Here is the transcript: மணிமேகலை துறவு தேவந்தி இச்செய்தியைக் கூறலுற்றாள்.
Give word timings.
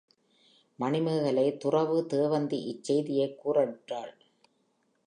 மணிமேகலை 0.79 1.57
துறவு 1.57 2.07
தேவந்தி 2.09 2.59
இச்செய்தியைக் 2.67 3.37
கூறலுற்றாள். 3.45 4.13